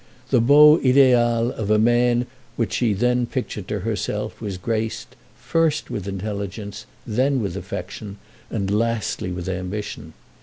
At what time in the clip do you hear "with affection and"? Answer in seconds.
7.39-8.71